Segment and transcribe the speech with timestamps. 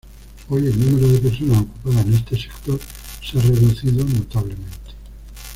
[0.49, 2.79] Hoy el número de personas ocupadas en este sector
[3.23, 4.95] se ha reducido notablemente.